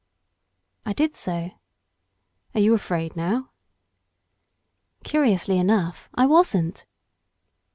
I 0.83 0.93
did 0.93 1.15
so. 1.15 1.51
"Are 2.55 2.59
you 2.59 2.73
afraid 2.73 3.15
now?" 3.15 3.51
Curiously 5.03 5.59
enough 5.59 6.09
I 6.15 6.25
wasn't. 6.25 6.87